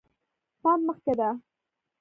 پمپ 0.61 0.81
مخکې 0.87 1.13
ده 1.19 1.29